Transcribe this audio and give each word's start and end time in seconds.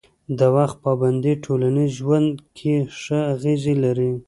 د 0.39 0.41
وخت 0.55 0.77
پابندي 0.85 1.33
ټولنیز 1.43 1.91
ژوند 1.99 2.31
کې 2.57 2.75
ښه 2.99 3.19
اغېز 3.33 3.63
لري. 3.83 4.11